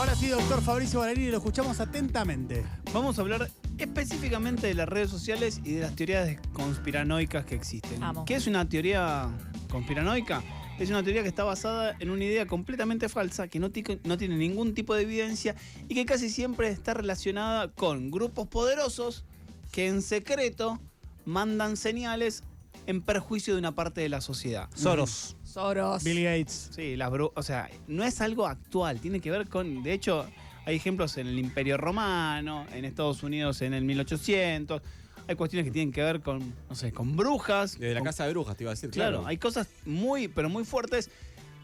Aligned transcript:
Ahora 0.00 0.14
sí, 0.14 0.28
doctor 0.28 0.62
Fabricio 0.62 1.00
Valerini, 1.00 1.30
lo 1.30 1.36
escuchamos 1.36 1.78
atentamente. 1.78 2.64
Vamos 2.94 3.18
a 3.18 3.20
hablar 3.20 3.50
específicamente 3.76 4.66
de 4.66 4.72
las 4.72 4.88
redes 4.88 5.10
sociales 5.10 5.60
y 5.62 5.74
de 5.74 5.82
las 5.82 5.94
teorías 5.94 6.38
conspiranoicas 6.54 7.44
que 7.44 7.54
existen. 7.54 8.00
Vamos. 8.00 8.24
¿Qué 8.24 8.34
es 8.34 8.46
una 8.46 8.66
teoría 8.66 9.28
conspiranoica? 9.70 10.42
Es 10.78 10.88
una 10.88 11.02
teoría 11.02 11.20
que 11.20 11.28
está 11.28 11.44
basada 11.44 11.96
en 11.98 12.08
una 12.08 12.24
idea 12.24 12.46
completamente 12.46 13.10
falsa, 13.10 13.48
que 13.48 13.60
no, 13.60 13.68
no 14.04 14.16
tiene 14.16 14.36
ningún 14.38 14.72
tipo 14.72 14.94
de 14.94 15.02
evidencia 15.02 15.54
y 15.86 15.94
que 15.94 16.06
casi 16.06 16.30
siempre 16.30 16.68
está 16.68 16.94
relacionada 16.94 17.68
con 17.68 18.10
grupos 18.10 18.48
poderosos 18.48 19.26
que 19.70 19.86
en 19.86 20.00
secreto 20.00 20.80
mandan 21.26 21.76
señales 21.76 22.42
en 22.86 23.02
perjuicio 23.02 23.54
de 23.54 23.58
una 23.60 23.72
parte 23.74 24.00
de 24.00 24.08
la 24.08 24.20
sociedad. 24.20 24.68
Soros. 24.74 25.36
Soros. 25.44 26.02
Bill 26.04 26.22
Gates. 26.24 26.70
Sí, 26.74 26.96
las 26.96 27.10
bru- 27.10 27.32
o 27.34 27.42
sea, 27.42 27.68
no 27.88 28.04
es 28.04 28.20
algo 28.20 28.46
actual, 28.46 29.00
tiene 29.00 29.20
que 29.20 29.30
ver 29.30 29.48
con, 29.48 29.82
de 29.82 29.92
hecho, 29.92 30.26
hay 30.66 30.76
ejemplos 30.76 31.16
en 31.16 31.26
el 31.26 31.38
Imperio 31.38 31.76
Romano, 31.76 32.66
en 32.72 32.84
Estados 32.84 33.22
Unidos 33.22 33.62
en 33.62 33.74
el 33.74 33.84
1800, 33.84 34.82
hay 35.28 35.36
cuestiones 35.36 35.64
que 35.66 35.70
tienen 35.70 35.92
que 35.92 36.02
ver 36.02 36.20
con, 36.20 36.54
no 36.68 36.74
sé, 36.74 36.92
con 36.92 37.16
brujas. 37.16 37.78
De 37.78 37.94
la 37.94 38.00
con- 38.00 38.06
casa 38.06 38.24
de 38.26 38.30
brujas, 38.30 38.56
te 38.56 38.64
iba 38.64 38.70
a 38.72 38.74
decir. 38.74 38.90
Claro, 38.90 39.18
Claro, 39.18 39.26
hay 39.28 39.38
cosas 39.38 39.68
muy, 39.86 40.28
pero 40.28 40.48
muy 40.48 40.64
fuertes 40.64 41.10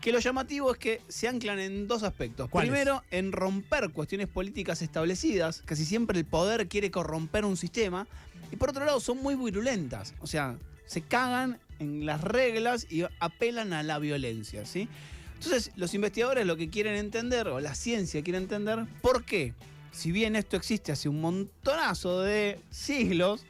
que 0.00 0.12
lo 0.12 0.19
llamativo 0.20 0.70
es 0.70 0.78
que 0.78 1.00
se 1.08 1.27
anclan 1.27 1.58
en 1.58 1.88
dos 1.88 2.02
aspectos. 2.05 2.48
Primero, 2.50 3.02
en 3.10 3.33
romper 3.33 3.91
cuestiones 3.91 4.28
políticas 4.28 4.80
establecidas, 4.83 5.62
casi 5.64 5.84
siempre 5.84 6.19
el 6.19 6.24
poder 6.24 6.69
quiere 6.69 6.91
corromper 6.92 7.44
un 7.44 7.56
sistema, 7.56 8.06
y 8.52 8.56
por 8.56 8.70
otro 8.70 8.84
lado 8.84 9.00
son 9.00 9.20
muy 9.20 9.34
virulentas, 9.34 10.14
o 10.20 10.27
sea, 10.28 10.56
se 10.86 11.02
cagan 11.02 11.58
en 11.78 12.06
las 12.06 12.22
reglas 12.22 12.86
y 12.90 13.04
apelan 13.20 13.72
a 13.72 13.82
la 13.82 13.98
violencia, 13.98 14.64
¿sí? 14.64 14.88
Entonces, 15.34 15.70
los 15.77 15.92
investigadores 15.94 16.46
lo 16.46 16.56
que 16.56 16.70
quieren 16.70 16.94
entender, 16.94 17.48
o 17.48 17.60
la 17.60 17.74
ciencia 17.74 18.22
quiere 18.22 18.38
entender, 18.38 18.86
¿por 19.02 19.24
qué? 19.24 19.52
Si 19.92 20.12
bien 20.12 20.36
esto 20.36 20.56
existe 20.56 20.92
hace 20.92 21.08
un 21.08 21.20
montonazo 21.20 22.22
de 22.22 22.61
siglos, 22.70 23.44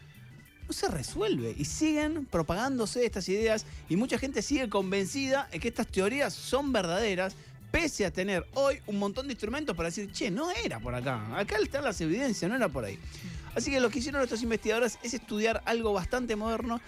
no 0.66 0.72
se 0.72 0.88
resuelve 0.88 1.54
y 1.56 1.64
siguen 1.64 2.26
propagándose 2.26 3.04
estas 3.04 3.28
ideas 3.28 3.66
y 3.88 3.96
mucha 3.96 4.18
gente 4.18 4.42
sigue 4.42 4.68
convencida 4.68 5.48
de 5.52 5.60
que 5.60 5.68
estas 5.68 5.86
teorías 5.86 6.34
son 6.34 6.72
verdaderas 6.72 7.36
pese 7.70 8.04
a 8.04 8.10
tener 8.10 8.46
hoy 8.54 8.80
un 8.86 8.98
montón 8.98 9.26
de 9.26 9.34
instrumentos 9.34 9.76
para 9.76 9.88
decir, 9.88 10.10
che, 10.10 10.30
no 10.30 10.50
era 10.50 10.80
por 10.80 10.94
acá, 10.94 11.36
acá 11.36 11.56
están 11.58 11.84
las 11.84 12.00
evidencias, 12.00 12.48
no 12.48 12.56
era 12.56 12.68
por 12.68 12.84
ahí. 12.84 12.98
Así 13.54 13.70
que 13.70 13.80
lo 13.80 13.90
que 13.90 14.00
hicieron 14.00 14.22
estos 14.22 14.42
investigadores 14.42 14.98
es 15.02 15.14
estudiar 15.14 15.62
algo 15.66 15.92
bastante 15.92 16.36
moderno 16.36 16.80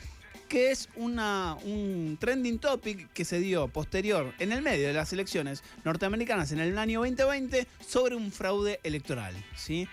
que 0.49 0.71
es 0.71 0.89
un 0.97 2.17
trending 2.21 2.59
topic 2.59 3.13
que 3.13 3.25
se 3.25 3.39
dio 3.41 3.69
posterior 3.69 4.33
en 4.39 4.53
el 4.53 4.63
medio 4.63 4.87
de 4.89 4.95
las 4.95 5.13
elecciones 5.13 5.63
norteamericanas 5.85 6.53
en 6.53 6.61
el 6.61 6.77
año 6.79 7.01
2020 7.01 7.67
sobre 7.87 8.15
un 8.17 8.33
fraude 8.33 8.81
electoral, 8.83 9.35
¿sí? 9.57 9.87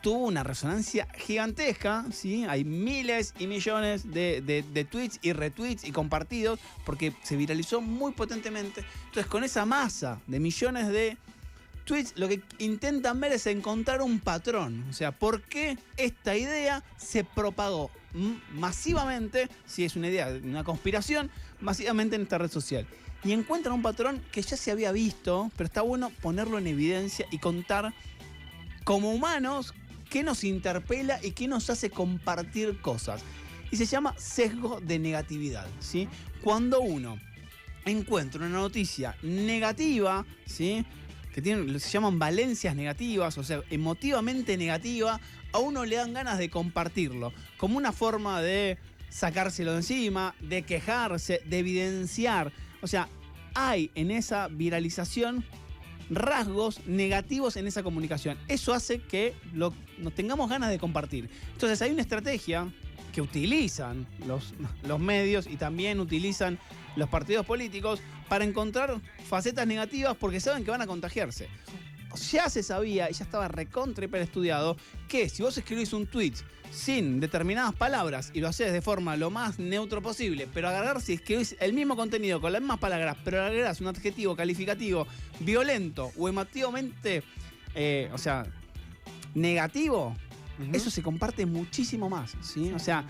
tuvo 0.00 0.26
una 0.26 0.42
resonancia 0.42 1.06
gigantesca, 1.16 2.04
¿sí? 2.12 2.44
Hay 2.48 2.64
miles 2.64 3.34
y 3.38 3.46
millones 3.46 4.10
de, 4.10 4.40
de- 4.40 4.64
de 4.64 4.84
tweets 4.84 5.20
y 5.22 5.32
retweets 5.32 5.84
y 5.84 5.92
compartidos 5.92 6.58
porque 6.84 7.12
se 7.22 7.36
viralizó 7.36 7.80
muy 7.80 8.10
potentemente. 8.10 8.84
Entonces, 9.06 9.26
con 9.26 9.44
esa 9.44 9.64
masa 9.64 10.20
de 10.26 10.40
millones 10.40 10.88
de 10.88 11.16
tweets, 11.84 12.14
lo 12.16 12.28
que 12.28 12.42
intentan 12.58 13.20
ver 13.20 13.32
es 13.32 13.46
encontrar 13.46 14.02
un 14.02 14.20
patrón. 14.20 14.84
O 14.90 14.92
sea, 14.92 15.12
¿por 15.12 15.42
qué 15.42 15.78
esta 15.96 16.36
idea 16.36 16.82
se 16.96 17.24
propagó 17.24 17.90
masivamente, 18.52 19.48
si 19.66 19.84
es 19.84 19.96
una 19.96 20.08
idea, 20.08 20.28
una 20.42 20.64
conspiración, 20.64 21.30
masivamente 21.60 22.16
en 22.16 22.22
esta 22.22 22.38
red 22.38 22.50
social? 22.50 22.86
Y 23.24 23.32
encuentran 23.32 23.74
un 23.74 23.82
patrón 23.82 24.22
que 24.32 24.42
ya 24.42 24.56
se 24.56 24.70
había 24.70 24.90
visto, 24.90 25.50
pero 25.56 25.66
está 25.66 25.82
bueno 25.82 26.10
ponerlo 26.22 26.58
en 26.58 26.66
evidencia 26.66 27.26
y 27.30 27.38
contar 27.38 27.94
como 28.84 29.12
humanos 29.12 29.74
qué 30.10 30.22
nos 30.22 30.44
interpela 30.44 31.18
y 31.22 31.30
qué 31.30 31.46
nos 31.48 31.70
hace 31.70 31.88
compartir 31.88 32.80
cosas. 32.80 33.22
Y 33.70 33.76
se 33.76 33.86
llama 33.86 34.14
sesgo 34.18 34.80
de 34.80 34.98
negatividad, 34.98 35.66
¿sí? 35.80 36.08
Cuando 36.42 36.80
uno 36.80 37.18
encuentra 37.84 38.44
una 38.44 38.58
noticia 38.58 39.16
negativa, 39.22 40.26
¿sí? 40.44 40.84
Que 41.32 41.40
tienen, 41.42 41.80
se 41.80 41.90
llaman 41.90 42.18
valencias 42.18 42.76
negativas, 42.76 43.38
o 43.38 43.44
sea, 43.44 43.62
emotivamente 43.70 44.56
negativa, 44.56 45.20
a 45.52 45.58
uno 45.58 45.84
le 45.84 45.96
dan 45.96 46.12
ganas 46.12 46.38
de 46.38 46.50
compartirlo, 46.50 47.32
como 47.56 47.76
una 47.78 47.92
forma 47.92 48.40
de 48.42 48.78
sacárselo 49.08 49.72
de 49.72 49.78
encima, 49.78 50.34
de 50.40 50.62
quejarse, 50.62 51.42
de 51.46 51.58
evidenciar. 51.58 52.52
O 52.80 52.86
sea, 52.86 53.08
hay 53.54 53.90
en 53.94 54.10
esa 54.10 54.48
viralización 54.48 55.44
rasgos 56.10 56.86
negativos 56.86 57.56
en 57.56 57.66
esa 57.66 57.82
comunicación. 57.82 58.38
Eso 58.48 58.72
hace 58.74 59.00
que 59.00 59.34
lo, 59.52 59.74
nos 59.98 60.14
tengamos 60.14 60.48
ganas 60.48 60.70
de 60.70 60.78
compartir. 60.78 61.30
Entonces 61.52 61.80
hay 61.82 61.90
una 61.90 62.02
estrategia 62.02 62.72
que 63.12 63.20
utilizan 63.20 64.06
los, 64.26 64.54
los 64.86 64.98
medios 64.98 65.46
y 65.46 65.56
también 65.56 66.00
utilizan 66.00 66.58
los 66.96 67.08
partidos 67.08 67.46
políticos 67.46 68.00
para 68.32 68.46
encontrar 68.46 68.98
facetas 69.28 69.66
negativas 69.66 70.16
porque 70.16 70.40
saben 70.40 70.64
que 70.64 70.70
van 70.70 70.80
a 70.80 70.86
contagiarse. 70.86 71.48
Ya 72.30 72.48
se 72.48 72.62
sabía 72.62 73.10
y 73.10 73.12
ya 73.12 73.24
estaba 73.24 73.46
recontra 73.46 74.06
hiper 74.06 74.22
estudiado 74.22 74.78
que 75.06 75.28
si 75.28 75.42
vos 75.42 75.58
escribís 75.58 75.92
un 75.92 76.06
tweet 76.06 76.32
sin 76.70 77.20
determinadas 77.20 77.74
palabras 77.74 78.30
y 78.32 78.40
lo 78.40 78.48
haces 78.48 78.72
de 78.72 78.80
forma 78.80 79.18
lo 79.18 79.28
más 79.28 79.58
neutro 79.58 80.00
posible, 80.00 80.48
pero 80.54 80.70
agregar 80.70 81.02
si 81.02 81.12
escribís 81.12 81.56
el 81.60 81.74
mismo 81.74 81.94
contenido 81.94 82.40
con 82.40 82.54
las 82.54 82.62
mismas 82.62 82.78
palabras, 82.78 83.18
pero 83.22 83.42
agregás 83.42 83.82
un 83.82 83.88
adjetivo 83.88 84.34
calificativo 84.34 85.06
violento 85.40 86.10
o 86.16 86.26
emotivamente, 86.26 87.22
eh, 87.74 88.08
o 88.14 88.16
sea, 88.16 88.46
negativo, 89.34 90.16
eso 90.72 90.90
se 90.90 91.02
comparte 91.02 91.44
muchísimo 91.44 92.08
más, 92.08 92.34
¿sí? 92.40 92.72
O 92.72 92.78
sea, 92.78 93.04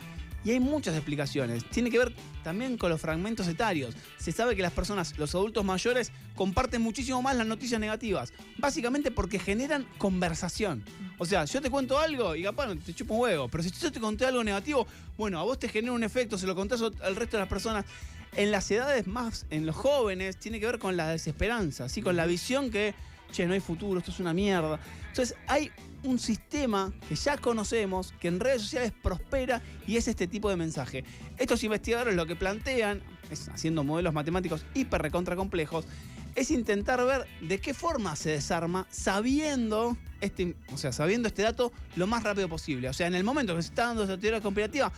y 0.45 0.51
hay 0.51 0.61
muchas 0.61 0.95
explicaciones. 0.95 1.65
Tiene 1.71 1.91
que 1.91 1.99
ver 1.99 2.15
también 2.43 2.77
con 2.77 2.91
los 2.91 3.01
fragmentos 3.01 3.47
etarios. 3.49 3.95
Se 4.19 4.33
sabe 4.33 4.57
que 4.57 4.63
las 4.63 4.73
personas, 4.73 5.17
los 5.19 5.35
adultos 5.35 5.65
mayores, 5.65 6.13
comparten 6.35 6.83
muchísimo 6.83 7.23
más 7.23 7.37
las 7.37 7.47
noticias 7.47 7.81
negativas. 7.81 8.33
Básicamente 8.59 9.11
porque 9.11 9.39
generan 9.39 9.87
conversación. 9.99 10.85
O 11.19 11.27
sea, 11.27 11.45
yo 11.45 11.61
te 11.61 11.71
cuento 11.71 11.99
algo 11.99 12.35
y 12.35 12.43
capaz 12.43 12.75
te 12.85 12.95
chupo 12.95 13.15
un 13.15 13.21
huevo. 13.21 13.49
Pero 13.49 13.63
si 13.63 13.71
yo 13.71 13.93
te 13.93 14.01
conté 14.01 14.27
algo 14.27 14.43
negativo, 14.43 14.87
bueno, 15.17 15.39
a 15.39 15.45
vos 15.45 15.59
te 15.59 15.69
genera 15.69 15.93
un 15.93 16.05
efecto, 16.05 16.39
se 16.39 16.47
lo 16.47 16.55
contás 16.55 16.83
al 16.83 17.17
resto 17.17 17.37
de 17.37 17.43
las 17.43 17.49
personas. 17.49 17.85
En 18.35 18.51
las 18.51 18.71
edades 18.71 19.07
más, 19.07 19.45
en 19.51 19.67
los 19.67 19.77
jóvenes, 19.77 20.39
tiene 20.39 20.59
que 20.59 20.67
ver 20.67 20.79
con 20.79 20.97
la 20.97 21.09
desesperanza, 21.09 21.91
¿sí? 21.91 22.01
con 22.01 22.17
la 22.17 22.25
visión 22.25 22.71
que, 22.71 22.95
che, 23.33 23.47
no 23.47 23.55
hay 23.55 23.61
futuro, 23.61 23.99
esto 23.99 24.13
es 24.13 24.21
una 24.21 24.33
mierda. 24.33 24.79
Entonces, 25.09 25.37
hay 25.49 25.71
un 26.05 26.19
sistema 26.19 26.93
que 27.09 27.15
ya 27.15 27.37
conocemos, 27.37 28.13
que 28.21 28.29
en 28.29 28.41
redes 28.41 28.63
sociales 28.63 28.93
prospera 29.03 29.63
y 29.87 29.97
es 29.97 30.09
este 30.09 30.27
tipo 30.27 30.49
de 30.51 30.57
mensaje. 30.57 31.05
Estos 31.39 31.65
investigadores 31.65 32.15
lo 32.15 32.27
que 32.27 32.37
plantean, 32.37 33.03
es 33.31 33.49
haciendo 33.49 33.83
modelos 33.85 34.15
matemáticos 34.15 34.65
hiper 34.75 35.03
recontra 35.03 35.37
complejos, 35.37 35.87
es 36.35 36.51
intentar 36.51 37.05
ver 37.05 37.27
de 37.41 37.61
qué 37.61 37.75
forma 37.75 38.17
se 38.17 38.31
desarma 38.31 38.87
sabiendo 38.91 39.97
este, 40.23 40.55
o 40.73 40.79
sea, 40.79 40.93
sabiendo 40.93 41.29
este 41.29 41.43
dato 41.43 41.73
lo 41.97 42.07
más 42.07 42.23
rápido 42.23 42.49
posible. 42.49 42.89
O 42.89 42.93
sea, 42.93 43.07
en 43.07 43.15
el 43.15 43.25
momento 43.25 43.55
que 43.55 43.63
se 43.63 43.69
está 43.69 43.87
dando 43.87 44.05
esa 44.05 44.17
teoría 44.17 44.41
conspirativa, 44.41 44.93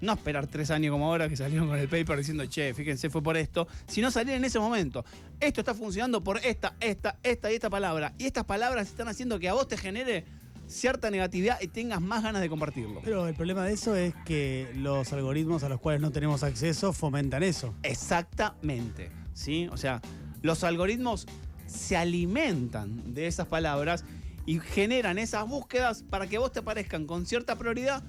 no 0.00 0.12
esperar 0.12 0.46
tres 0.46 0.70
años 0.70 0.92
como 0.92 1.06
ahora 1.06 1.28
que 1.28 1.36
salieron 1.36 1.68
con 1.68 1.78
el 1.78 1.88
paper 1.88 2.18
diciendo, 2.18 2.44
che, 2.46 2.74
fíjense, 2.74 3.10
fue 3.10 3.22
por 3.22 3.36
esto, 3.36 3.66
sino 3.86 4.10
salir 4.10 4.34
en 4.34 4.44
ese 4.44 4.58
momento. 4.58 5.04
Esto 5.40 5.60
está 5.60 5.74
funcionando 5.74 6.22
por 6.22 6.38
esta, 6.38 6.74
esta, 6.80 7.18
esta 7.22 7.50
y 7.50 7.54
esta 7.54 7.70
palabra. 7.70 8.14
Y 8.18 8.24
estas 8.24 8.44
palabras 8.44 8.88
están 8.88 9.08
haciendo 9.08 9.38
que 9.38 9.48
a 9.48 9.54
vos 9.54 9.68
te 9.68 9.76
genere 9.76 10.24
cierta 10.66 11.10
negatividad 11.10 11.60
y 11.60 11.68
tengas 11.68 12.00
más 12.00 12.22
ganas 12.22 12.42
de 12.42 12.48
compartirlo. 12.48 13.00
Pero 13.04 13.26
el 13.28 13.34
problema 13.34 13.64
de 13.64 13.72
eso 13.72 13.96
es 13.96 14.14
que 14.24 14.70
los 14.76 15.12
algoritmos 15.12 15.62
a 15.62 15.68
los 15.68 15.80
cuales 15.80 16.00
no 16.00 16.10
tenemos 16.10 16.42
acceso 16.42 16.92
fomentan 16.92 17.42
eso. 17.42 17.74
Exactamente, 17.82 19.10
¿sí? 19.34 19.68
O 19.70 19.76
sea, 19.76 20.00
los 20.42 20.64
algoritmos 20.64 21.26
se 21.66 21.96
alimentan 21.96 23.14
de 23.14 23.26
esas 23.26 23.46
palabras 23.46 24.04
y 24.46 24.60
generan 24.60 25.18
esas 25.18 25.48
búsquedas 25.48 26.02
para 26.02 26.26
que 26.26 26.38
vos 26.38 26.52
te 26.52 26.60
aparezcan 26.60 27.06
con 27.06 27.26
cierta 27.26 27.56
prioridad 27.56 28.02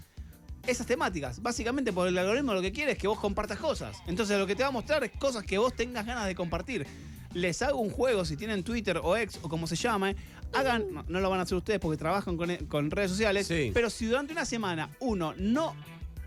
esas 0.68 0.86
temáticas. 0.88 1.42
Básicamente 1.42 1.92
porque 1.94 2.10
el 2.10 2.18
algoritmo 2.18 2.54
lo 2.54 2.62
que 2.62 2.72
quiere 2.72 2.94
es 2.94 2.98
que 2.98 3.08
vos 3.08 3.20
compartas 3.20 3.60
cosas. 3.60 3.98
Entonces 4.08 4.38
lo 4.40 4.48
que 4.48 4.56
te 4.56 4.64
va 4.64 4.70
a 4.70 4.72
mostrar 4.72 5.04
es 5.04 5.12
cosas 5.12 5.44
que 5.44 5.58
vos 5.58 5.76
tengas 5.76 6.06
ganas 6.06 6.26
de 6.28 6.36
compartir. 6.36 6.86
Les 7.34 7.62
hago 7.62 7.80
un 7.80 7.90
juego, 7.90 8.24
si 8.26 8.38
tienen 8.38 8.64
Twitter 8.64 9.00
o 9.04 9.18
X 9.18 9.40
o 9.42 9.50
como 9.50 9.68
se 9.68 9.76
llame, 9.76 10.16
hagan, 10.54 10.86
no, 10.94 11.04
no 11.08 11.20
lo 11.20 11.30
van 11.30 11.40
a 11.40 11.44
hacer 11.44 11.58
ustedes 11.58 11.80
porque 11.82 11.98
trabajan 11.98 12.38
con, 12.38 12.56
con 12.68 12.90
redes 12.92 13.12
sociales, 13.12 13.48
Sí. 13.48 13.72
pero 13.74 13.90
si 13.90 14.06
durante 14.06 14.32
una 14.32 14.46
semana 14.46 14.90
uno 15.02 15.34
no 15.38 15.76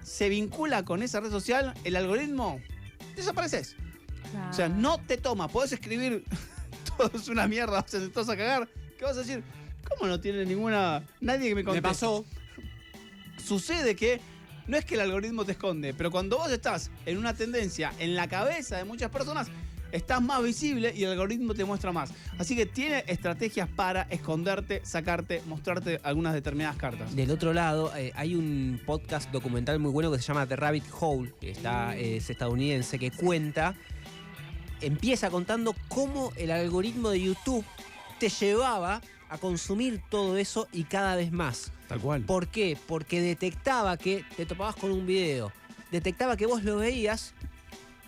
se 0.02 0.28
vincula 0.28 0.84
con 0.84 1.02
esa 1.02 1.20
red 1.20 1.30
social, 1.30 1.72
el 1.84 1.96
algoritmo 1.96 2.60
desapareces. 3.16 3.74
O 4.50 4.52
sea, 4.52 4.68
no 4.68 4.98
te 4.98 5.16
toma. 5.16 5.48
Podés 5.48 5.72
escribir 5.72 6.24
todo 6.98 7.10
es 7.14 7.28
una 7.28 7.48
mierda, 7.48 7.80
o 7.80 7.88
sea, 7.88 8.00
te 8.00 8.08
vas 8.08 8.28
a 8.28 8.36
cagar. 8.36 8.68
¿Qué 8.98 9.04
vas 9.04 9.16
a 9.16 9.20
decir? 9.20 9.42
¿Cómo 9.88 10.06
no 10.08 10.20
tiene 10.20 10.44
ninguna. 10.44 11.02
Nadie 11.20 11.48
que 11.48 11.54
me 11.54 11.62
Me 11.62 11.64
conteste? 11.64 11.88
pasó. 11.88 12.24
Sucede 13.48 13.96
que 13.96 14.20
no 14.66 14.76
es 14.76 14.84
que 14.84 14.96
el 14.96 15.00
algoritmo 15.00 15.42
te 15.42 15.52
esconde, 15.52 15.94
pero 15.94 16.10
cuando 16.10 16.36
vos 16.36 16.52
estás 16.52 16.90
en 17.06 17.16
una 17.16 17.32
tendencia 17.32 17.94
en 17.98 18.14
la 18.14 18.28
cabeza 18.28 18.76
de 18.76 18.84
muchas 18.84 19.10
personas, 19.10 19.48
estás 19.90 20.20
más 20.20 20.42
visible 20.42 20.92
y 20.94 21.04
el 21.04 21.12
algoritmo 21.12 21.54
te 21.54 21.64
muestra 21.64 21.90
más. 21.90 22.12
Así 22.38 22.54
que 22.54 22.66
tiene 22.66 23.04
estrategias 23.06 23.66
para 23.66 24.02
esconderte, 24.10 24.82
sacarte, 24.84 25.40
mostrarte 25.46 25.98
algunas 26.02 26.34
determinadas 26.34 26.76
cartas. 26.76 27.16
Del 27.16 27.30
otro 27.30 27.54
lado, 27.54 27.90
eh, 27.96 28.12
hay 28.16 28.34
un 28.34 28.82
podcast 28.84 29.30
documental 29.30 29.78
muy 29.78 29.92
bueno 29.92 30.12
que 30.12 30.18
se 30.18 30.24
llama 30.24 30.46
The 30.46 30.56
Rabbit 30.56 30.84
Hole, 31.00 31.32
que 31.40 31.52
está, 31.52 31.96
es 31.96 32.28
estadounidense, 32.28 32.98
que 32.98 33.10
cuenta, 33.10 33.74
empieza 34.82 35.30
contando 35.30 35.74
cómo 35.88 36.34
el 36.36 36.50
algoritmo 36.50 37.08
de 37.08 37.22
YouTube 37.22 37.64
te 38.18 38.28
llevaba 38.28 39.00
a 39.28 39.38
consumir 39.38 40.00
todo 40.10 40.36
eso 40.36 40.68
y 40.72 40.84
cada 40.84 41.16
vez 41.16 41.32
más. 41.32 41.72
Tal 41.88 42.00
cual. 42.00 42.22
¿Por 42.22 42.48
qué? 42.48 42.76
Porque 42.86 43.20
detectaba 43.20 43.96
que 43.96 44.24
te 44.36 44.46
topabas 44.46 44.76
con 44.76 44.90
un 44.92 45.06
video, 45.06 45.52
detectaba 45.90 46.36
que 46.36 46.46
vos 46.46 46.62
lo 46.64 46.76
veías 46.76 47.34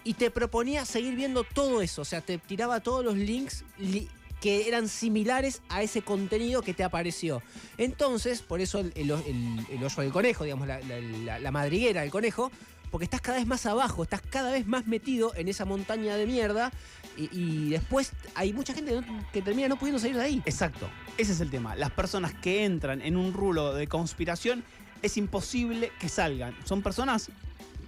y 0.04 0.14
te 0.14 0.30
proponía 0.30 0.84
seguir 0.84 1.14
viendo 1.14 1.44
todo 1.44 1.82
eso. 1.82 2.02
O 2.02 2.04
sea, 2.04 2.20
te 2.20 2.38
tiraba 2.38 2.80
todos 2.80 3.04
los 3.04 3.16
links 3.16 3.64
li- 3.78 4.08
que 4.40 4.66
eran 4.68 4.88
similares 4.88 5.60
a 5.68 5.82
ese 5.82 6.00
contenido 6.00 6.62
que 6.62 6.72
te 6.72 6.82
apareció. 6.84 7.42
Entonces, 7.76 8.40
por 8.40 8.60
eso 8.62 8.78
el, 8.78 8.92
el- 8.96 9.10
el- 9.10 9.66
el 9.70 9.84
hoyo 9.84 10.02
del 10.02 10.12
conejo, 10.12 10.44
digamos, 10.44 10.66
la, 10.66 10.80
la- 10.80 11.00
la- 11.00 11.38
la 11.38 11.50
madriguera 11.50 12.00
del 12.00 12.10
conejo, 12.10 12.50
porque 12.90 13.04
estás 13.04 13.20
cada 13.20 13.36
vez 13.38 13.46
más 13.46 13.66
abajo, 13.66 14.02
estás 14.02 14.20
cada 14.22 14.50
vez 14.50 14.66
más 14.66 14.86
metido 14.86 15.32
en 15.36 15.46
esa 15.48 15.64
montaña 15.64 16.16
de 16.16 16.26
mierda 16.26 16.72
y, 17.16 17.28
y 17.38 17.68
después 17.68 18.12
hay 18.34 18.52
mucha 18.52 18.74
gente 18.74 19.00
que 19.32 19.42
termina 19.42 19.68
no 19.68 19.78
pudiendo 19.78 20.00
salir 20.00 20.16
de 20.16 20.22
ahí. 20.22 20.42
Exacto, 20.44 20.88
ese 21.20 21.32
es 21.32 21.40
el 21.40 21.50
tema. 21.50 21.76
Las 21.76 21.90
personas 21.90 22.32
que 22.32 22.64
entran 22.64 23.02
en 23.02 23.16
un 23.16 23.34
rulo 23.34 23.74
de 23.74 23.86
conspiración 23.86 24.64
es 25.02 25.16
imposible 25.16 25.92
que 26.00 26.08
salgan. 26.08 26.56
Son 26.64 26.82
personas 26.82 27.30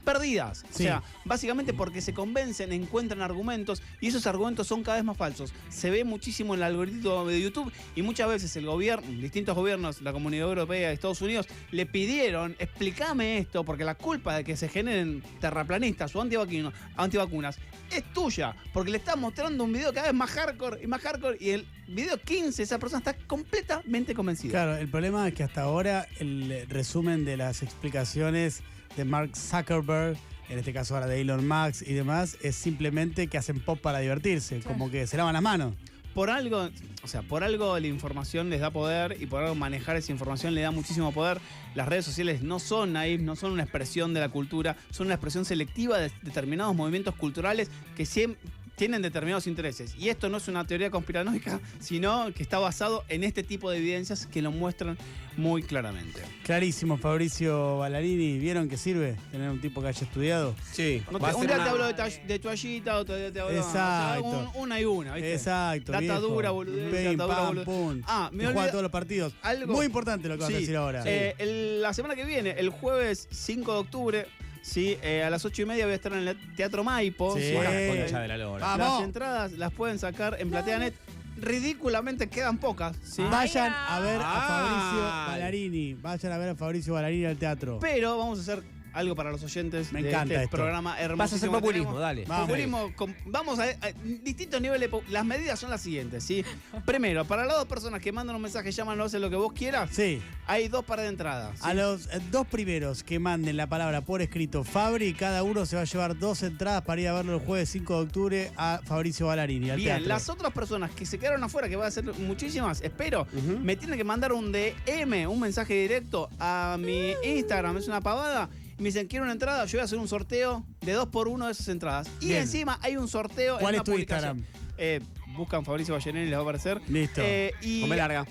perdidas. 0.05 0.65
Sí. 0.71 0.83
O 0.83 0.87
sea, 0.87 1.03
básicamente 1.25 1.73
porque 1.73 2.01
se 2.01 2.13
convencen, 2.13 2.73
encuentran 2.73 3.23
argumentos 3.23 3.83
y 4.01 4.09
esos 4.09 4.27
argumentos 4.27 4.67
son 4.67 4.83
cada 4.83 4.97
vez 4.97 5.05
más 5.05 5.17
falsos. 5.17 5.53
Se 5.71 5.91
ve 5.91 6.05
muchísimo 6.05 6.55
en 6.55 6.61
el 6.61 6.65
algoritmo 6.65 7.25
de 7.27 7.41
YouTube 7.41 7.73
y 7.95 8.03
muchas 8.03 8.29
veces 8.29 8.55
el 8.57 8.67
gobierno, 8.67 9.07
distintos 9.09 9.55
gobiernos, 9.55 10.03
la 10.03 10.13
Comunidad 10.13 10.49
Europea, 10.49 10.93
Estados 10.93 11.23
Unidos, 11.23 11.47
le 11.71 11.87
pidieron, 11.87 12.57
explícame 12.59 13.39
esto, 13.39 13.65
porque 13.65 13.85
la 13.85 13.95
culpa 13.95 14.37
de 14.37 14.45
que 14.45 14.57
se 14.57 14.69
generen 14.69 15.23
terraplanistas 15.41 16.15
o 16.17 16.21
antivacunas, 16.21 16.75
antivacunas 16.97 17.59
es 17.91 18.05
tuya, 18.13 18.57
porque 18.73 18.91
le 18.91 18.99
estás 18.99 19.17
mostrando 19.17 19.65
un 19.65 19.73
video 19.73 19.93
cada 19.93 20.09
vez 20.09 20.15
más 20.15 20.31
hardcore 20.31 20.83
y 20.83 20.87
más 20.87 21.01
hardcore 21.03 21.37
y 21.41 21.51
el 21.51 21.67
video 21.89 22.19
15, 22.19 22.63
esa 22.63 22.79
persona 22.79 22.99
está 22.99 23.15
completamente 23.27 24.15
convencida. 24.15 24.51
Claro, 24.53 24.77
el 24.77 24.89
problema 24.89 25.29
es 25.29 25.35
que 25.35 25.43
hasta 25.43 25.63
ahora 25.63 26.07
el 26.19 26.67
resumen 26.69 27.25
de 27.25 27.37
las 27.37 27.63
explicaciones 27.63 28.63
de 28.97 29.05
Mark 29.05 29.37
Zuckerberg, 29.37 30.17
en 30.49 30.59
este 30.59 30.73
caso 30.73 30.95
ahora 30.95 31.07
de 31.07 31.21
Elon 31.21 31.47
Musk 31.47 31.83
y 31.87 31.95
demás, 31.95 32.37
es 32.43 32.57
simplemente 32.57 33.27
que 33.29 33.39
hacen 33.39 33.61
pop 33.61 33.81
para 33.81 33.99
divertirse, 34.01 34.61
como 34.61 34.91
que 34.91 35.07
se 35.07 35.17
lavan 35.17 35.33
las 35.35 35.43
manos. 35.43 35.75
por 36.15 36.29
algo, 36.29 36.69
o 37.03 37.09
sea, 37.09 37.23
por 37.23 37.43
algo 37.43 37.79
la 37.79 37.87
información 37.87 38.51
les 38.51 38.61
da 38.61 38.71
poder 38.71 39.17
y 39.19 39.25
por 39.25 39.43
algo 39.43 39.55
manejar 39.55 39.97
esa 39.97 40.13
información 40.13 40.55
le 40.55 40.61
da 40.61 40.71
muchísimo 40.71 41.11
poder. 41.11 41.41
Las 41.75 41.89
redes 41.89 42.05
sociales 42.05 42.43
no 42.43 42.59
son 42.59 42.99
ahí, 42.99 43.17
no 43.17 43.35
son 43.35 43.53
una 43.53 43.63
expresión 43.63 44.13
de 44.13 44.21
la 44.21 44.29
cultura, 44.29 44.77
son 44.91 45.07
una 45.07 45.15
expresión 45.15 45.47
selectiva 45.47 45.97
de 45.99 46.11
determinados 46.21 46.75
movimientos 46.77 47.15
culturales 47.15 47.71
que 47.97 48.03
siem- 48.05 48.37
tienen 48.83 49.01
determinados 49.01 49.47
intereses. 49.47 49.95
Y 49.97 50.09
esto 50.09 50.29
no 50.29 50.39
es 50.39 50.49
una 50.49 50.67
teoría 50.67 50.91
conspiranoica, 50.91 51.61
sino 51.79 52.33
que 52.35 52.43
está 52.43 52.59
basado 52.59 53.05
en 53.09 53.23
este 53.23 53.45
tipo 53.45 53.71
de 53.71 53.79
evidencias 53.79 54.27
que 54.27 54.43
lo 54.43 54.51
muestran 54.51 54.99
muy 55.37 55.63
claramente. 55.63 56.21
Clarísimo, 56.43 56.97
Fabricio 56.97 57.79
Ballarini. 57.79 58.41
¿Vieron 58.41 58.69
que 58.69 58.77
sirve 58.77 59.15
tener 59.31 59.51
un 59.51 59.61
tipo 59.61 59.81
que 59.81 59.87
haya 59.87 60.03
estudiado? 60.05 60.57
Sí. 60.73 61.01
No 61.13 61.21
te- 61.21 61.33
un 61.37 61.47
día 61.47 61.63
te 61.63 61.71
hablo 61.71 61.87
de, 61.87 62.21
de 62.27 62.39
toallita, 62.41 62.99
otro 62.99 63.17
día 63.17 63.33
te 63.33 63.39
hablo 63.39 63.61
o 63.61 63.73
sea, 63.73 64.17
Exacto. 64.19 64.51
un- 64.57 64.63
una 64.65 64.81
y 64.81 64.85
una, 64.85 65.15
¿viste? 65.15 65.33
Exacto. 65.35 65.93
Data 65.93 66.01
viejo. 66.01 66.21
dura, 66.21 66.51
boludez, 66.51 66.93
Pim, 67.09 67.17
data 67.17 67.23
dura, 67.25 67.37
pam, 67.37 67.47
boludez. 67.47 67.65
pum. 67.65 68.03
Ah, 68.09 68.31
me 68.33 68.49
olvidé- 68.49 68.71
todos 68.71 68.83
los 68.83 68.91
partidos. 68.91 69.33
Algo- 69.43 69.73
Muy 69.73 69.87
importante 69.87 70.27
lo 70.29 70.35
que 70.37 70.43
vas 70.43 70.51
a 70.53 70.57
decir 70.57 70.77
ahora. 70.77 71.05
eh, 71.07 71.37
el- 71.39 71.81
la 71.83 71.95
semana 71.95 72.17
que 72.17 72.25
viene, 72.25 72.51
el 72.59 72.71
jueves 72.71 73.29
5 73.31 73.75
de 73.75 73.79
octubre, 73.79 74.27
sí, 74.63 74.97
eh, 75.03 75.23
a 75.23 75.31
las 75.31 75.45
8 75.45 75.63
y 75.63 75.67
media 75.67 75.85
voy 75.85 75.93
a 75.93 75.97
estar 75.97 76.13
en 76.13 76.27
el 76.27 76.55
Teatro 76.55 76.83
Maipo. 76.85 77.37
Sí. 77.37 77.43
Eh, 77.43 77.99
concha 78.01 78.21
de 78.21 78.29
la 78.29 78.37
lora. 78.39 78.67
Las 78.67 78.79
¡Vamos! 78.79 79.05
entradas 79.05 79.53
las 79.53 79.73
pueden 79.73 79.99
sacar 79.99 80.37
en 80.41 80.51
PlateaNet. 80.51 80.95
Ridículamente 81.37 82.29
quedan 82.29 82.59
pocas, 82.59 82.97
¿sí? 83.03 83.23
Vayan 83.31 83.73
a 83.73 84.01
ver 84.01 84.21
a. 84.23 84.41
Fabricio 84.43 85.03
Ballarini. 85.33 85.95
Vayan 85.95 86.33
a 86.33 86.39
ver 86.39 86.49
a 86.51 86.55
Fabricio 86.55 86.95
Ballarini 86.95 87.25
al 87.25 87.37
teatro. 87.37 87.79
Pero 87.81 88.19
vamos 88.19 88.39
a 88.39 88.43
hacer 88.43 88.63
algo 88.93 89.15
para 89.15 89.31
los 89.31 89.43
oyentes 89.43 89.93
Me 89.93 90.03
de 90.03 90.09
encanta 90.11 90.35
este 90.35 90.45
esto. 90.45 90.57
programa 90.57 90.99
hermoso. 91.01 91.19
Vas 91.19 91.33
a 91.33 91.37
hacer 91.37 91.51
populismo, 91.51 91.99
dale. 91.99 92.25
Vamos. 92.27 92.47
Populismo, 92.47 92.93
con- 92.97 93.15
vamos 93.27 93.59
a, 93.59 93.65
a 93.65 93.93
distintos 94.23 94.61
niveles. 94.61 94.83
de 94.83 94.89
po- 94.89 95.03
Las 95.09 95.25
medidas 95.25 95.59
son 95.59 95.71
las 95.71 95.81
siguientes, 95.81 96.25
¿sí? 96.25 96.45
Primero, 96.87 97.25
para 97.25 97.45
las 97.47 97.57
dos 97.57 97.67
personas 97.67 98.01
que 98.01 98.13
mandan 98.13 98.37
un 98.37 98.43
mensaje, 98.43 98.71
llámanos 98.73 99.13
en 99.15 99.21
lo 99.23 99.31
que 99.31 99.37
vos 99.37 99.53
quieras, 99.53 99.91
Sí. 99.93 100.21
hay 100.47 100.69
dos 100.69 100.85
pares 100.85 101.05
de 101.05 101.09
entradas. 101.11 101.59
¿sí? 101.59 101.63
A 101.69 101.75
los 101.75 102.07
eh, 102.07 102.21
dos 102.31 102.47
primeros 102.47 103.03
que 103.03 103.19
manden 103.19 103.57
la 103.57 103.67
palabra 103.69 104.01
por 104.03 104.23
escrito 104.23 104.65
Fabri, 104.65 105.15
cada 105.15 105.43
uno 105.43 105.67
se 105.67 105.77
va 105.77 105.83
a 105.83 105.85
llevar 105.87 106.19
dos 106.19 106.43
entradas 106.43 106.83
para 106.83 107.01
ir 107.01 107.09
a 107.09 107.13
verlo 107.15 107.35
el 107.35 107.41
jueves 107.41 107.69
5 107.71 107.95
de 107.97 108.03
octubre 108.03 108.53
a 108.57 108.81
Fabricio 108.85 109.27
Ballarini. 109.27 109.71
Al 109.71 109.77
Bien, 109.77 109.89
teatro. 109.97 110.09
las 110.09 110.29
otras 110.29 110.53
personas 110.53 110.91
que 110.91 111.07
se 111.07 111.19
quedaron 111.19 111.43
afuera, 111.45 111.69
que 111.69 111.77
va 111.77 111.87
a 111.87 111.91
ser 111.91 112.05
muchísimas, 112.19 112.81
espero, 112.83 113.27
me 113.63 113.77
tienen 113.77 113.97
que 113.99 114.05
mandar 114.05 114.33
un 114.33 114.53
DM, 114.53 115.27
un 115.29 115.41
mensaje 115.41 115.75
directo 115.75 116.29
a 116.39 116.77
mi 116.79 117.13
Instagram, 117.25 117.77
es 117.79 117.89
una 117.89 118.01
pavada. 118.01 118.49
Me 118.83 118.89
dicen, 118.89 119.07
quiero 119.07 119.23
una 119.25 119.33
entrada, 119.33 119.65
yo 119.65 119.79
voy 119.79 119.83
a 119.83 119.85
hacer 119.85 119.97
un 119.99 120.09
sorteo 120.09 120.65
de 120.81 120.93
dos 120.95 121.07
por 121.07 121.29
uno 121.29 121.47
de 121.47 121.53
esas 121.53 121.69
entradas. 121.69 122.09
Y 122.21 122.29
Bien. 122.29 122.43
encima 122.43 122.81
hay 122.83 122.97
un 122.97 123.07
sorteo 123.07 123.59
¿Cuál 123.61 123.77
en 123.77 123.81
es 123.81 123.81
una 123.81 123.85
tu 123.85 123.93
publicación. 123.93 124.39
Instagram? 124.39 124.75
Eh, 124.77 125.01
buscan 125.37 125.65
Fabricio 125.65 125.95
Ballenelli 125.95 126.27
y 126.27 126.31
les 126.31 126.35
va 126.37 126.41
a 126.41 126.43
aparecer. 126.43 126.81
Listo. 126.89 127.21
Eh, 127.23 127.53
y, 127.63 127.83
Come 127.83 127.97
larga. 127.97 128.27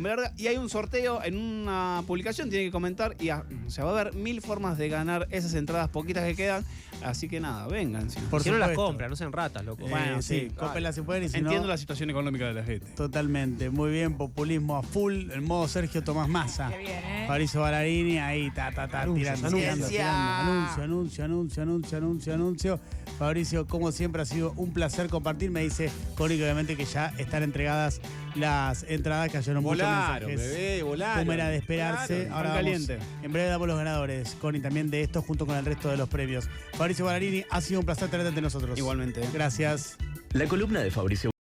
Larga. 0.00 0.32
Y 0.36 0.46
hay 0.46 0.56
un 0.56 0.68
sorteo 0.68 1.22
en 1.22 1.36
una 1.36 2.02
publicación, 2.06 2.50
tienen 2.50 2.68
que 2.68 2.72
comentar. 2.72 3.16
Y 3.20 3.28
ah, 3.30 3.44
o 3.66 3.70
sea, 3.70 3.84
va 3.84 3.90
a 3.96 4.00
haber 4.00 4.14
mil 4.14 4.40
formas 4.40 4.78
de 4.78 4.88
ganar 4.88 5.28
esas 5.30 5.54
entradas 5.54 5.88
poquitas 5.88 6.24
que 6.24 6.34
quedan. 6.34 6.64
Así 7.02 7.28
que 7.28 7.40
nada, 7.40 7.66
vengan. 7.66 8.08
sí. 8.10 8.20
Por 8.30 8.42
si 8.42 8.50
no 8.50 8.58
las 8.58 8.72
compran, 8.76 9.10
no 9.10 9.16
sean 9.16 9.32
ratas, 9.32 9.64
loco. 9.64 9.86
Eh, 9.86 9.90
Bueno, 9.90 10.22
sí, 10.22 10.50
sí, 10.50 10.92
si 10.92 11.00
pueden 11.02 11.24
y 11.24 11.28
si 11.28 11.38
Entiendo 11.38 11.62
no, 11.62 11.68
la 11.68 11.76
situación 11.76 12.10
económica 12.10 12.46
de 12.46 12.54
la 12.54 12.62
gente. 12.62 12.86
totalmente. 12.96 13.70
Muy 13.70 13.90
bien, 13.90 14.16
populismo 14.16 14.76
a 14.76 14.82
full, 14.82 15.30
el 15.30 15.42
modo 15.42 15.66
Sergio 15.66 16.04
Tomás 16.04 16.28
Massa. 16.28 16.70
Qué 16.70 16.78
bien, 16.78 16.90
¿eh? 17.04 17.24
Fabricio 17.26 17.60
Ballarini, 17.60 18.18
ahí, 18.18 18.50
ta, 18.52 18.70
ta, 18.70 18.86
ta, 18.86 19.02
Anuncios, 19.02 19.34
tirando, 19.40 19.56
tirando, 19.56 19.72
anuncios. 19.72 19.90
tirando. 19.90 20.52
Anuncio, 20.52 20.84
anuncio, 20.84 21.24
anuncio, 21.24 21.62
anuncio, 21.62 21.98
anuncio, 21.98 22.34
anuncio. 22.34 22.80
Fabricio, 23.18 23.66
como 23.66 23.90
siempre, 23.92 24.22
ha 24.22 24.24
sido 24.24 24.52
un 24.56 24.72
placer 24.72 25.08
compartir. 25.08 25.50
Me 25.50 25.62
dice 25.62 25.90
Connie 26.16 26.36
que 26.36 26.44
obviamente 26.44 26.76
que 26.76 26.84
ya 26.84 27.12
están 27.18 27.42
entregadas 27.42 28.00
las 28.34 28.84
entradas, 28.88 29.30
cayeron 29.30 29.62
muchos 29.62 29.81
Volaron, 29.84 30.28
mensajes. 30.28 30.52
bebé, 30.52 30.82
volaron. 30.82 31.18
Como 31.20 31.32
era 31.32 31.48
de 31.48 31.56
esperarse. 31.56 32.20
Claro. 32.26 32.34
Ahora 32.36 32.48
vamos- 32.50 32.64
caliente. 32.64 32.98
en 33.22 33.32
breve 33.32 33.48
damos 33.48 33.66
los 33.68 33.76
ganadores, 33.76 34.36
Connie, 34.40 34.60
también 34.60 34.90
de 34.90 35.02
esto 35.02 35.22
junto 35.22 35.46
con 35.46 35.56
el 35.56 35.64
resto 35.64 35.88
de 35.90 35.96
los 35.96 36.08
premios. 36.08 36.48
Fabricio 36.74 37.04
Ballarini, 37.04 37.44
ha 37.50 37.60
sido 37.60 37.80
un 37.80 37.86
placer 37.86 38.08
tenerte 38.08 38.28
ante 38.28 38.40
nosotros. 38.40 38.78
Igualmente. 38.78 39.20
Gracias. 39.32 39.96
La 40.32 40.46
columna 40.46 40.80
de 40.80 40.90
Fabricio 40.90 41.31